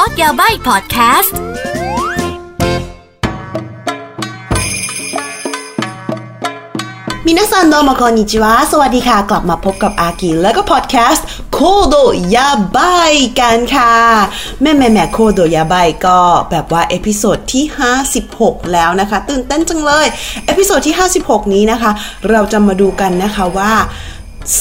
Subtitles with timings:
[0.00, 1.36] อร์สยาใบพอดแคสต์
[7.26, 11.96] มินาซันโดมาคอนิจิวะสวัสดีค่ะ กลับมาพบกับอากิและก็พอดแคสต์โคโด
[12.34, 13.92] ยาบายกันค่ะ
[14.62, 16.18] แม่แม่แม่โคโดยาบายก็
[16.50, 17.64] แบบว่า เอพิโซดที่
[18.20, 20.06] 56 แล้วนะคะ ตื่นเต้นจังเลย
[20.46, 21.90] เอพิโซดที่ 56 นี้นะคะ
[22.30, 23.72] เราจะมาดูกันนะคะว่า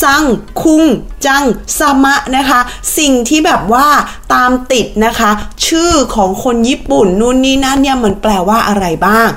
[0.02, 0.24] ซัง
[0.62, 0.84] คุง
[1.26, 1.44] จัง
[1.78, 2.60] ซามะนะคะ
[2.98, 3.88] สิ่งที่แบบว่า
[4.34, 5.32] ตามติดนะคะ
[5.68, 9.30] ชื่อของคนญี่ปุ่นนู่นนี่นั่นเนี่ยมันแปลว่าอะไรบ้าง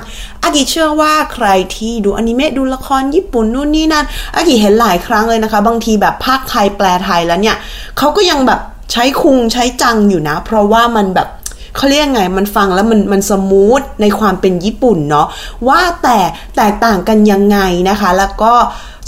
[0.43, 4.05] อากิเชื่อว่าใครที่ดูอนิเมะดูละครญี่ปุ่นนู่นนี่นั่น
[4.35, 7.57] อากิเห็นหลายครั้งเลยนะคะ บางทีแบบภาคไทยแปลไทยแล้วเนี่ย
[7.97, 8.59] เขาก็ยังแบบ
[8.91, 11.27] ใช้คุงใช้จังอยู่นะ เพราะว่ามันแบบ
[11.75, 15.27] เขาเรียกไงมันฟังแล้วมันมัน smooth ในความเป็นญี่ปุ่นเนาะ
[15.67, 16.19] ว่าแต่
[16.57, 18.53] แตกต่างกันยังไงนะคะ แล้วก็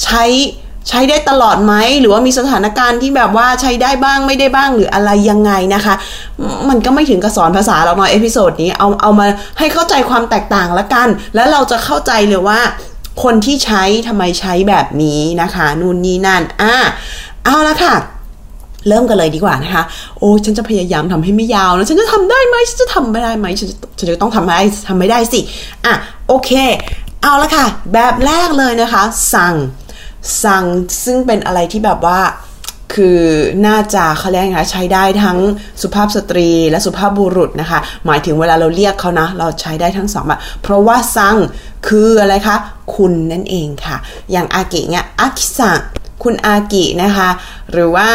[0.04, 0.24] ใช้
[0.90, 5.96] ใช้ได้ตลอดไหมหรือว่ามีสถานการณ์ที่แบบว่าใช้ได้บ้างไม่ได้บ้างหรืออะไรยังไงนะคะ
[6.70, 9.26] มันก็ไม่ถึงกับสอนภาษาเราหน่อย episode นี้เอาเอามา
[9.60, 12.60] ให้เข้าใจความแตกต่างละกัน แล้วเราจะเข้าใจเลยว่า
[13.24, 16.76] คนที่ใช้ทำไมใช้แบบนี้นะคะ นู่นนี่นั่นอะ
[17.46, 17.96] เอาละค่ะ
[18.88, 19.84] เริ่มกันเลยดีกว่านะคะ
[20.20, 25.40] โอ้ฉันจะพยายามทำให้ไม่ยาวแล้วฉันจะทำได้ไหมฉันจะทำไม่ได้ไหมฉันจะฉันจะต้องทำได้ทำไม่ได้สิ
[25.86, 25.94] อะ
[26.28, 26.52] โอเค
[27.24, 29.56] เอาละค่ะ แบบแรกเลยนะคะ สั่ง
[30.44, 30.64] สั่ง
[31.04, 32.20] ซึ่งเป็นอะไรที่แบบว่า
[32.94, 33.20] คือ
[33.68, 35.40] น่าจะเขาเรียกไงใช้ได้ทั้ง
[35.82, 41.36] สุภาพสตรีและสุภาพบุรุษนะคะ หมายถึงเวลาเราเรียกเขานะ เราใช้ได้ทั้งสองแบบเพราะว่าซัง
[41.88, 42.58] คืออะไรคะ
[42.96, 43.98] คุณนั่นเองค่ะ
[44.32, 45.80] อย่างอากิเนี่ยอากิซัง
[46.24, 47.30] คุณอากินะคะ
[47.72, 48.08] หรือว่า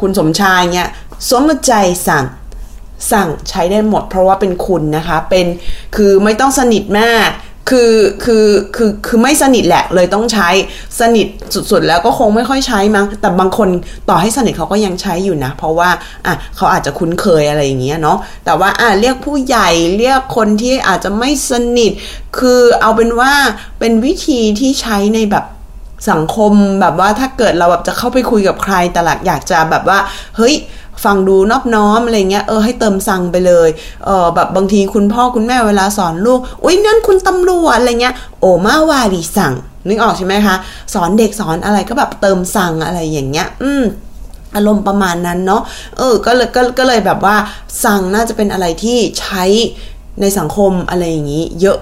[0.00, 0.88] คุณสมชายเนี่ย
[1.30, 1.72] สมใจ
[2.08, 2.24] สั่ง
[3.12, 5.46] สั่งใช้ได้หมดเพราะว่าเป็นคุณนะคะ เป็น
[5.96, 7.28] คือไม่ต้องสนิทมาก
[7.70, 7.92] คือ
[8.24, 10.48] คือคือคือไม่สนิทแหละเลยต้องใช้
[11.00, 13.68] สนิทสุดๆ แล้วก็คงไม่ค่อยใช้มั้งแต่บางคน
[14.08, 15.90] ต่อให้สนิทเขาก็ยังใช้อยู่นะ เพราะว่า
[16.26, 21.92] อะเขาอาจจะคุ้นเคยอะไรอย่างเงี้ยเนาะแต่ว่าอะเรียกผู้ใหญ่เรียกคนที่อาจจะไม่สนิท
[22.38, 23.32] คือเอาเป็นว่า
[23.78, 25.44] เป็นวิธีที่ใช้ในแบบ
[26.10, 29.98] สังคมแบบว่าถ้าเกิดเราแบบจะเข้าไปคุยกับใครแต่หลักอยากจะแบบว่า
[30.36, 30.54] เฮ้ย
[31.04, 33.68] ฟังดูนอบน้อมอะไรเงี้ยเออให้เติมสั่งไปเลย
[34.04, 39.54] เออแบบบางทีคุณพ่อคุณแม่เวลาสอนลูกอุ้ยนั่นคุณตำรวจอะไรเงี้ยโอมาวารีสั่ง
[39.88, 40.56] นึกออกใช่ไหมคะ
[40.94, 43.84] สอนเด็กสอนอะไรก็แบบเติมสั่งอะไรอย่างเงี้ย อืม
[44.56, 45.62] อารมณ์ประมาณนั้นเนาะ
[45.98, 47.36] เออก็เลยก็ก็เลยแบบว่า
[47.84, 49.44] สั่งน่าจะเป็นอะไรที่ใช้
[50.20, 51.78] ในสังคมอะไรอย่างนี้ เยอะ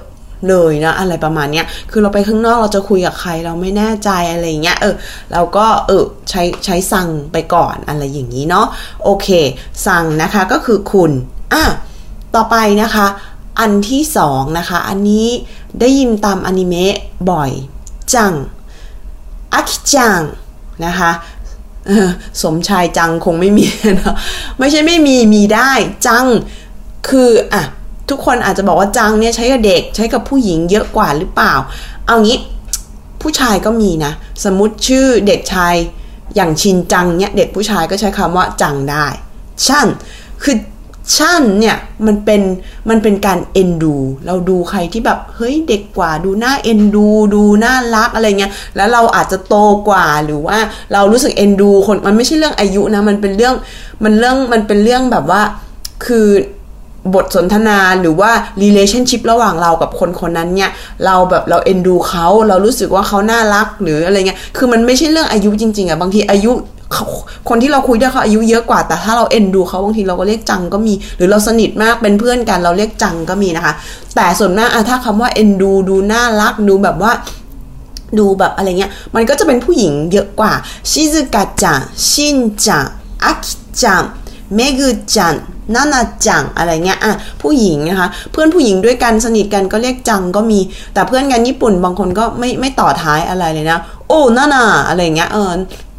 [0.48, 4.94] เลยนะอะไรประมาณเนี้ยคือเราไปข้างนอกเราจะคุยกับใครเราไม่แน่ใจอะไรเงี้ยเออ
[5.32, 8.66] เราก็เออใช้ใช้สั่งไปก่อนอะไรอย่างนี้เนาะ
[9.04, 9.28] โอเค
[9.86, 11.10] สั่งนะคะก็คือคุณ
[11.52, 11.64] อะ
[12.34, 13.06] ต่อไปนะคะ
[13.60, 15.26] อันที่สองนะคะ อันนี้
[15.80, 16.94] ได้ยินตามอนิเมะ
[17.30, 17.50] บ่อย
[18.14, 18.32] จัง
[19.54, 20.20] อากิจัง
[20.86, 21.10] นะคะ
[22.42, 23.66] สมชายจังคงไม่มี
[23.98, 24.14] นะ
[24.58, 25.72] ไม่ใช่ไม่มีมีได้
[26.06, 26.26] จัง
[27.08, 27.62] คืออะ
[28.12, 31.54] ทุกคนอาจจะบอกว่าจังเนี่ยใช้กับเด็ก ใช้กับผู้หญิงเยอะกว่าหรือเปล่า
[32.06, 32.38] เอางี้
[33.22, 34.12] ผู้ชายก็มีนะ
[34.44, 35.74] สมมติชื่อเด็กชาย
[36.36, 39.06] อย่างชินจังเนี่ยเด็กผู้ชายก็ใช้คำว่าจังได้
[39.66, 39.88] ชั่น
[40.42, 40.56] คือ
[41.16, 42.42] ชั่นเนี่ยมันเป็น
[42.88, 43.96] มันเป็นการเอ็นดู
[44.26, 49.56] เราดูใครที่แบบเฮ้ยเด็กกว่าดูน่าเอ็นดู ดูน่ารักอะไรเงี้ยแล้วเราอาจจะโต
[49.88, 50.58] กว่าหรือว่า
[50.92, 53.54] เรารู้สึกเอ็นดู คนมันไม่ใช่เรื่องอายุนะมันเป็นเรื่อง
[54.04, 55.42] มันเรื่องมันเป็นเรื่องแบบว่า
[56.06, 56.28] คือ
[57.14, 58.30] บทสนทนาหรือว่า
[58.62, 60.70] relationship ระหว่างเรากับคนคนนั้นเนี่ย
[61.04, 66.52] เราแบบเราเอ็นดูเขาเรารู้สึกว่าเขาน่ารักหรืออะไรเงี้ยคือมันไม่ใช่เรื่องอายุจริง ๆอะบางทีอายุ
[67.48, 73.72] คนที่เราคุยด้วยเขาอายุเยอะกว่าแต่ถ้าเราเอ็นดูเขาบางทีเราก็เรียกจังก็มี หรือเราสนิทมากเป็นเพื่อนกันเราเรียกจังก็มีนะคะ
[74.16, 77.12] แต่ส่วนมากอะถ้าคำว่าเอ็นดู ดูน่ารักดูแบบว่า
[78.18, 80.52] ดูแบบอะไรเงี้ย มันก็จะเป็นผู้หญิงเยอะกว่า
[80.90, 82.36] ชิซึกะจังชิน
[82.66, 82.84] จัง
[83.24, 84.02] อากิจัง
[84.54, 85.34] เมกุจัง
[85.74, 87.12] นานาจังอะไรเงี้ยอะ
[87.42, 90.60] ผู้หญิงนะคะ เพื่อนผู้หญิงด้วยกันสนิทกันก็เรียกจังก็มี
[90.94, 93.78] แต่เพื่อนกันญี่ปุ่นบางคนก็ไม่ไม่ต่อท้ายอะไรเลยนะ
[94.08, 95.52] โอ้นานาอะไรเงี้ยเออ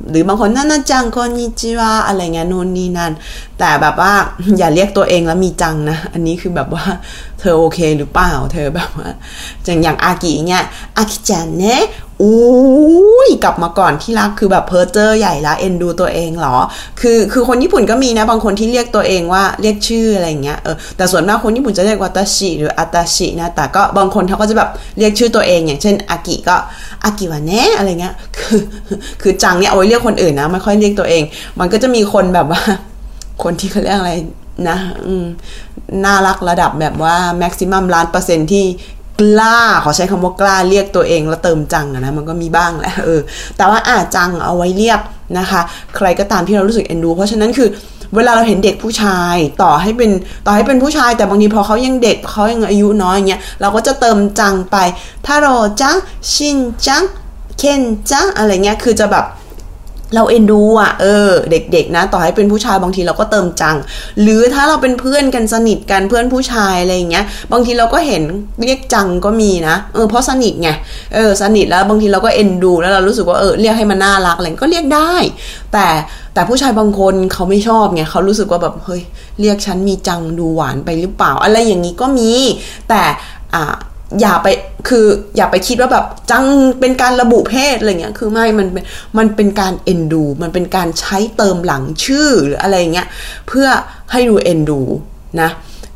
[0.10, 3.12] หรือบางคนนานาจังคอนนิจิวะอะไรเงี้ยนู่นนี่นั่น
[3.60, 4.14] แต่แบบว่า
[4.58, 6.86] อย่าเรียกตัวเองแล้วมีจังนะ อันนี้คือแบบว่า
[7.40, 9.10] เธอโอเคหรือเปล่าเธอแบบว่า
[9.66, 10.66] อย่างอย่างอากิเงี้ย
[10.98, 11.84] อากิจันเนะ
[12.22, 16.56] อุ้ยกลับมาก่อนที่รักคือแบบเพอร์เจอร์ใหญ่ละเอ็นดูตัวเองเหรอ
[17.02, 26.56] คือคือคนญี่ปุ่นก็มีนะ บางคนที่เรียกตัวเองว่าเรียกชื่ออะไรเงี้ยเออแต่ส่วนมากคนญี่ปุ่นจะเรียกว่าตาชิหรืออาตาชินะแต่ก็บางคนเขาก็จะแบบเรียกชื่อตัวเอง อย่างเช่นอากิก็
[27.04, 28.62] อากิวะเนะอะไรเงี้ยคือ
[29.22, 31.24] คือจังเนี่ยเอาไว้เรียกคนอื่นนะไม่ค่อยเรียกตัวเอง
[31.60, 32.62] มันก็จะมีคนแบบว่า
[33.44, 34.14] คนที่เขาเรียกอะไร
[34.70, 34.78] นะ
[36.06, 38.66] น่ารักระดับแบบว่าแม็กซิมัมล้านเปอร์เซ็นที่
[39.40, 43.22] ล้าขอใช้คำว่ากล้าเรียกตัวเองแล้วเติมจังนะมันก็มีบ้างแหละเออ
[43.58, 45.00] แต่ว่าอาจังเอาไว้เรียก
[45.40, 45.62] นะคะ
[45.96, 47.70] ใครก็ตามที่เรารู้สึกเอ็นดู เพราะฉะนั้นคือ
[48.16, 50.12] เวลาเราเห็นเด็กผู้ชายต่อให้เป็น
[50.46, 54.78] ต่อให้เป็นผู้ชาย แต่บางทีพอเขายังเด็กเขายังอายุน้อยอย่างเงี้ยเราก็จะเติมจังไป
[55.26, 55.48] ทาโร
[55.82, 55.96] จัง
[56.32, 57.04] ชินจัง
[57.58, 57.82] เคน
[58.12, 59.26] จังอะไรเงี้ยคือจะแบบ
[60.16, 63.76] เราเอ็นดูอะเออ เด็ก ๆ นะ ต่อให้เป็นผู้ชายบางทีเราก็เติมจัง
[64.22, 68.24] หรือถ้าเราเป็นเพื่อนกันสนิทกันเพื่อนผู้ชายอะไรอย่างเงี้ย บางทีเราก็เห็น
[68.66, 70.70] เรียกจังก็มีนะเออเพราะสนิทไง
[71.14, 75.14] เออสนิทแล้วบางทีเราก็เอ็นดู แล้วเรารู้สึกว่าเออเรียกให้มันน่ารักอะไรก็เรียกได้
[75.74, 75.88] แต่
[76.34, 79.02] แต่ผู้ชายบางคนเขาไม่ชอบไงเขารู้สึกว่าแบบเฮ้ย
[79.42, 82.32] เรียกฉันมีจังดูหวานไปหรือเปล่า อะไรอย่างนี้ก็มี
[82.90, 83.02] แต่
[83.56, 83.76] อ่า
[84.22, 84.48] อย่าไป
[84.88, 85.06] คือ
[85.38, 86.46] อย่าไปคิดว่าแบบจัง
[86.80, 88.84] เป็นการระบุเพศอะไรเงี้ยคือไม่มันเป็น
[89.18, 93.08] มันเป็นการเอ็นดู มันเป็นการใช้เติมหลังชื่อหรืออะไรเงี้ย
[93.48, 93.68] เพื่อ
[94.12, 94.82] ให้ดูเอ็นดู
[95.42, 95.50] นะ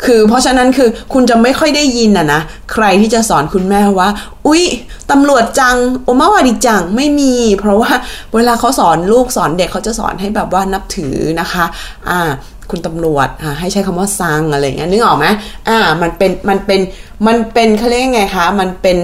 [0.05, 2.41] คือเพราะฉะนั้นคือคุณจะไม่ค่อยได้ยินอะนะ
[2.73, 4.09] ใครที่จะสอนคุณแม่ว่า
[4.47, 4.63] อุ๊ย
[5.11, 7.91] ตำรวจจังโอมาวาดิจังไม่มี เพราะว่า
[8.35, 11.65] เวลาเขาสอนลูกสอนเด็กเขาจะสอนให้แบบว่านับถือนะคะ
[12.09, 12.21] อ่า
[12.69, 13.29] คุณตำรวจ
[13.59, 15.27] ให้ใช้คำว่าซังอะไรเงี้ยนึกออกไหม
[15.67, 16.79] อ่ามันเป็นมันเป็น
[17.27, 18.97] มันเป็นเขาเรียกไงคะมันเป็น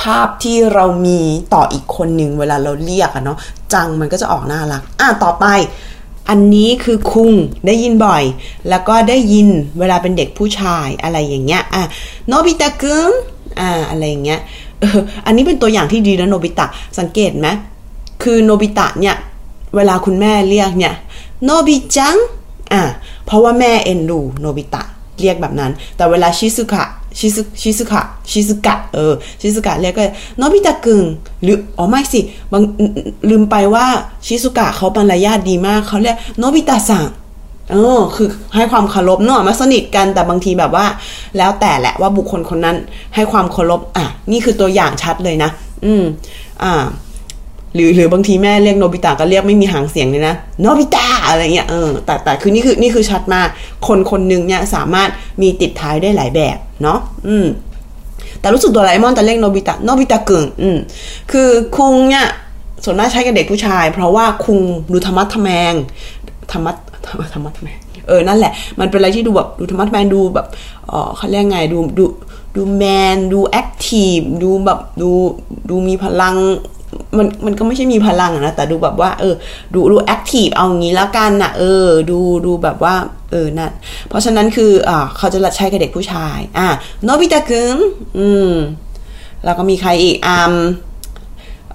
[0.00, 1.20] ภาพที่เรามี
[1.54, 3.38] ต่ออีกคนหนึ่งเวลาเราเรียกอะเนาะ
[3.72, 5.46] จังมันก็จะออกน่ารัก อ่าต่อไป
[6.28, 7.32] อันนี้คือคุง
[7.66, 8.24] ได้ยินบ่อย
[8.68, 11.82] แล้วก็ได้ยินเวลาเป็นเด็กผู้ชายอะไรอย่างเงี้ยอะ
[12.28, 13.10] โนบิตะกึง
[13.60, 14.40] อ่าอะไรอย่างเงี้ย
[14.80, 16.66] เอออันนี้เป็นตัวอย่างที่ดีนะโนบิตะ
[16.98, 17.48] สังเกตไหม
[18.22, 19.16] คือโนบิตะเนี่ย
[19.76, 20.94] เวลาคุณแม่เรียกเนี่ย
[21.44, 22.16] โนบิจัง
[22.72, 22.82] อะ
[23.26, 24.82] เพราะว่าแม่เอ็นดูโนบิตะ
[25.20, 26.84] เรียกแบบนั้น แต่เวลาชิซุกะ
[27.18, 30.02] ชิซุชิซุกะชิซุกะเออชิซุกะเรียกก็
[30.38, 31.04] โนบิตะกึง
[31.42, 32.20] หรืออ๋อไม่สิ
[32.52, 32.62] บาง
[33.30, 33.86] ลืมไปว่า
[34.26, 37.04] ชิซุกะเขาบรรยาทดีมากเขาเรียกโนบิตะสั่ง
[37.72, 40.86] เออคือให้ความเคารพเนอะมาสนิทกันแต่บางทีแบบว่า
[41.38, 42.76] แล้วแต่แหละว่าบุคคลคนนั้น
[43.14, 45.50] ให้ความเคารพอะนี่คือตัวอย่างชัดเลยนะ
[45.84, 46.04] อืม
[46.62, 46.84] อ่า
[47.74, 53.48] หรือหรือบางทีแม่เรียกโนบิตะก็เรียกไม่มีหางเสียงเลยนะโนบิตะอะไรเงี้ยเออแต่แต่คือนี่คือนี่คือชัดมาก
[53.86, 55.08] คนคนหนึ่งเนี่ยสามารถ
[55.42, 56.98] มีติดท้ายได้หลายแบบเนาะ
[57.28, 57.46] อืม
[58.40, 60.76] แต่รู้สึกโดราเอมอนจะเรียกโนบิตะโนบิตะคุงอืม
[61.32, 62.26] คือคุงเนี่ย
[62.84, 64.58] ส่วนมากใช้กับเด็กผู้ชาย เพราะว่าคุง
[64.92, 65.74] ดูทะมัดทะแมง
[66.52, 67.78] ทะมัดทะมัดทะมัดทะแมง
[68.08, 70.46] เออนั่นแหละ มันเป็นอะไรที่ดูแบบดูทะมัดทะแมงดูแบบ
[70.88, 72.04] เออเขาเรียกไงดูดู
[72.56, 75.10] ดู man ดู active ดูแบบดู
[75.70, 76.36] ดูมีพลัง
[77.18, 79.34] มันมันก็ไม่ใช่มีพลังนะ แต่ดูแบบว่า เออ
[79.74, 82.94] ดูดู active เอางี้แล้วกันนะเออ ดูดูแบบว่า
[83.30, 83.72] เออนั่น
[84.08, 86.66] เพราะฉะนั้นคืออ่าเขาจะใช้กับเด็กผู้ชาย อ่า
[87.04, 87.76] โนบิตะกึง
[88.18, 88.52] อืม
[89.44, 90.54] แล้วก็มีใครอีกอ่า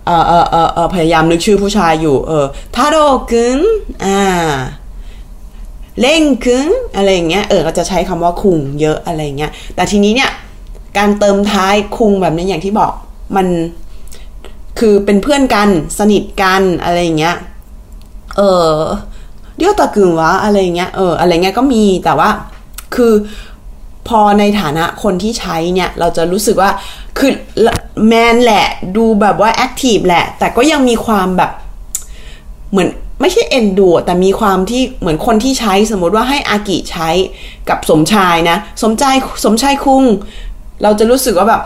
[0.05, 2.45] เออเออเออเออพยายามนึกชื่อผู้ชายอยู่ เออ
[2.75, 3.57] ทาโร่กึง
[4.05, 4.19] อ่า
[5.99, 10.31] เล่งกึงอะไรอย่างเงี้ย เออ ก็จะใช้คำว่าคุงเยอะอะไรเงี้ย แต่ทีนี้เนี่ย
[10.97, 12.91] การเติมท้ายคุงแบบนี้อย่างที่บอก
[13.35, 13.47] มัน
[14.79, 17.35] คือเป็นเพื่อนกันสนิทกันอะไรเงี้ย
[18.37, 18.41] เอ
[18.73, 18.77] อ
[19.57, 22.29] เดียวตะกึงวะอะไรเงี้ย เออ อะไรเงี้ยก็มี แต่ว่า
[22.95, 23.13] คือ
[24.07, 26.71] พอในฐานะคนที่ใช้เนี่ย เราจะรู้สึกว่า
[27.17, 27.31] คือ
[28.07, 28.67] แมนแหละ
[28.97, 31.51] ดูแบบว่าแอคทีฟแหละ แต่ก็ยังมีความแบบ
[32.71, 32.89] เหมือน
[33.21, 37.09] ไม่ใช่เอ็นดูแต่มีความที่เหมือนคนที่ใช้สมมติว่าให้อากิใช้
[37.69, 40.03] กับสมชายนะ สมชายสมชายคุง
[40.83, 41.63] เราจะรู้สึกว่าแบบ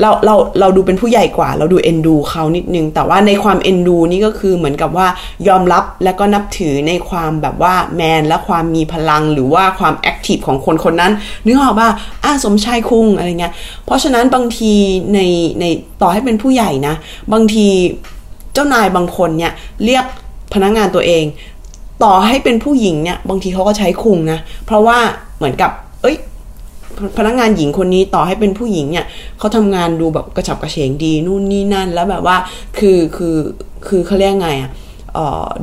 [0.00, 5.06] เราเราเราดูเป็นผู้ใหญ่กว่า เราดูเอ็นดูเขานิดนึง แต่ว่าในความเอ็นดูนี่ก็คือเหมือนกับว่า
[5.48, 11.12] ยอมรับและก็นับถือในความแบบว่าแมนและความมีพลังหรือว่าความแอคทีฟของคนคนนั้น
[11.46, 11.88] นึกออกว่า
[12.24, 13.52] อ่าสมชายคุงอะไรเงี้ย
[13.84, 14.72] เพราะฉะนั้นบางที
[15.14, 15.20] ใน
[15.60, 15.64] ใน
[16.02, 16.94] ต่อให้เป็นผู้ใหญ่นะ
[17.32, 17.66] บางที
[18.54, 19.52] เจ้านายบางคนเนี่ย
[19.84, 20.04] เรียก
[20.54, 21.24] พนักงงานตัวเอง
[22.04, 24.98] ต่อให้เป็นผู้หญิงเนี่ยบางทีเขาก็ใช้คุงนะเพราะว่า
[25.38, 25.70] เหมือนกับ
[27.18, 29.06] พนักงานหญิงคนนี้ต่อให้เป็นผู้หญิงเนี่ย
[29.38, 32.36] เขาทำงานดูแบบกระฉับกระเฉงดีนู่นนี่นั่น แล้วแบบว่า
[32.78, 33.36] คือคือ
[33.86, 34.70] คือเขาเรียกไงอะ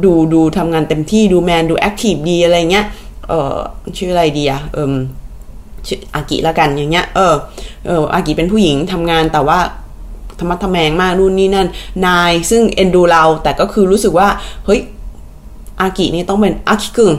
[0.03, 2.85] ดูดูทำงานเต็มที่ดู man ดู active ดีอะไรเงี้ย
[3.27, 3.55] เออ
[3.97, 4.93] ชื่ออะไรดีอะเอิม
[5.88, 7.35] ชื่ออากิละกันอย่างเงี้ยเออ
[7.85, 9.59] เอออากิเป็นผู้หญิงทำงานแต่ว่า
[10.39, 11.67] ทะมัดทะแมงมากนู่นนี่นั่น
[12.05, 14.27] นายซึ่งเอ็นดูเราแต่ก็คือรู้สึกว่า
[14.65, 14.79] เฮ้ย
[15.81, 17.13] อากินี่ต้องเป็นอากิกึง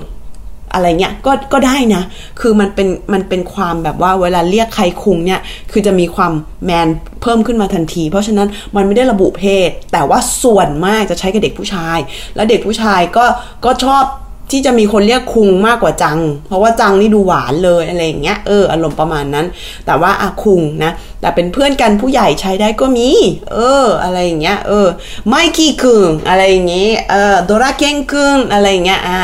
[0.73, 2.03] อะไรเงี้ยก็ก็ได้นะ
[2.41, 5.41] คือมันเป็นมันเป็นความแบบว่าเวลาเรียกใครคุงเนี่ย
[5.73, 6.33] คือจะมีความ
[6.65, 6.89] แมน
[7.23, 11.99] เพิ่มขึ้นมาทันที เพราะฉะนั้นมันไม่ได้ระบุเพศ แต่ว่าส่วนมากจะใช้กับเด็กผู้ชาย
[12.37, 13.25] แล้วเด็กผู้ชายก็
[13.65, 14.05] ก็ชอบ
[14.53, 19.47] ที่จะมีคนเรียกคุงมากกว่าจัง เพราะว่าจังนี่ดูหวานเลยอะไรอย่างเงี้ยเอออารมณ์ประมาณนั้น
[19.87, 23.09] แต่ว่าอาคุงนะ แต่เป็นเพื่อนกันผู้ใหญ่ใช้ได้ก็มี
[23.53, 24.87] เออ อะไรอย่างเงี้ยเออ
[25.29, 29.23] ไมกี้คุงอะไรอย่างงี้เออโดราเกงคุงอะไรอย่างเงี้ยอ่า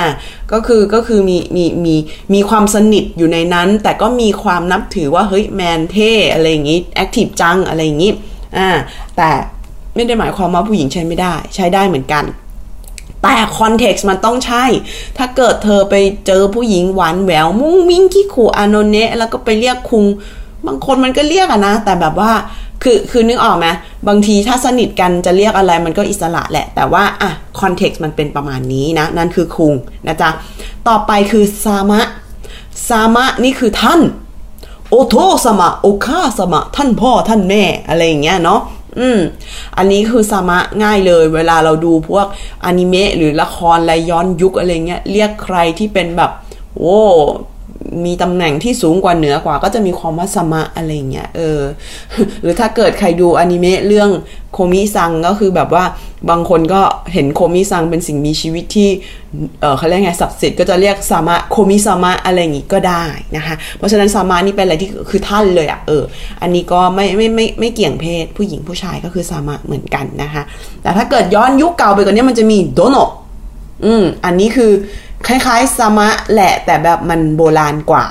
[0.53, 1.95] ก็คือก็คือมีมีมี
[2.35, 8.13] มีความสนิทอยู่ในนั้น แต่ก็มีความนับถือว่าเฮ้ยแมนเท่อะไรอย่างงี้แอคทีฟจังอะไรอย่างงี้
[8.57, 8.69] อ่า
[9.17, 9.31] แต่
[9.95, 12.25] ไม่ได้หมายความว่าผู้หญิงใช้ไม่ได้ ใช้ได้เหมือนกัน
[13.23, 14.65] แต่คอนเท็กซ์มันต้องใช่
[15.17, 15.95] ถ้าเกิดเธอไป
[16.27, 20.05] เจอผู้หญิงหวานแหวว มุ้งมิ้งขี้ขู่อานนเนะแล้วก็ไปเรียกคุง
[20.67, 22.33] บางคนมันก็เรียกอะนะ แต่แบบว่า
[22.83, 23.67] คือ คือนึกออกไหม
[24.09, 29.75] บางทีถ้าสนิทกันจะเรียกอะไรมันก็อิสระแหละ แต่ว่า อะ คอนเท็กซ์มันเป็นประมาณนี้นะ นั่นคือคุง
[30.07, 30.31] นะจ๊ะ
[30.89, 32.01] ต่อไปคือซามะ
[32.89, 34.01] ซามะนี่คือท่าน
[34.91, 38.61] โอโทสมะ โอคาสมะ ท่านพ่อท่านแม่ อะไรอย่างเงี้ยเนาะ
[38.99, 39.21] อืม
[39.76, 42.26] อันนี้คือสามะง่ายเลย เวลาเราดูพวก
[42.64, 46.31] อนิเมะหรือละครอะไรย้อนยุคอะไรเงี้ย เรียกใครที่เป็นแบบ
[46.76, 46.99] โอ้
[48.04, 51.61] มีตำแหน่งที่สูงกว่าเหนือกว่า ก็จะมีความว่าสมะอะไรเงี้ยเออ
[52.42, 54.11] หรือถ้าเกิดใครดูอนิเมะเรื่อง
[54.52, 55.85] โคมิซังก็คือแบบว่า
[56.30, 56.80] บางคนก็
[57.12, 58.88] เห็นโคมิซังเป็นสิ่งมีชีวิตที่
[59.61, 63.04] เออเขาเรียกไงศักดิ์สิทธิ์ก็จะเรียกสามะโคมิสามะอะไรอย่างงี้ก็ได้
[63.37, 66.04] นะคะ เพราะฉะนั้นสามะนี่เป็นอะไรที่คือท่านเลยอะ่ะเออ
[66.42, 70.42] อันนี้ก็ไม่ไม่ไม่ไม่เกี่ยงเพศผู้หญิงผู้ชายก็คือสามะเหมือนกันนะคะ
[70.83, 72.97] แต่ถ้าเกิดย้อนยุคเก่าไปกว่านี้มันจะมีโดโน
[73.85, 74.71] อืมอันนี้คือ
[75.27, 78.07] คล้ายๆซามะแหละแต่แบบมันโบราณกว่า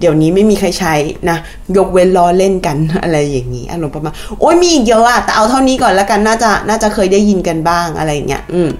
[0.00, 0.94] เดี๋ยวนี้ไม่มีใครใช้
[1.30, 1.38] นะ
[1.76, 8.70] ยกเว้นล้อเล่นกันอะไรอย่างนี้อารมณ์ประมาณโอ้ยมีอีกเยอะอะแต่เอาเท่านี้ก่อนแล้วกันน่าจะน่าจะเคยได้ยินกันบ้างอะไรอย่างเงี้ยอืม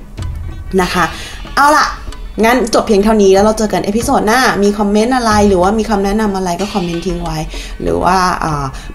[0.80, 1.04] นะคะ
[1.56, 1.86] เอาล่ะ
[2.44, 7.38] งั้นจบเพียงเท่านี้แล้วเราเจอกัน episode หน้า มีคอมเมนต์อะไร หรือว่ามีคำแนะนำอะไรก็คอมเมนต์ทิ้งไว้
[7.82, 8.16] หรือว่า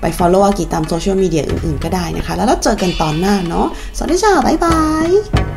[0.01, 3.67] ไป follow อากิตามโซเชียลมีเดียอื่นๆ ก็ได้นะคะ แล้วเราเจอกันตอนหน้าเนาะ
[3.97, 5.56] สวัสดีจ้าบ๊ายบาย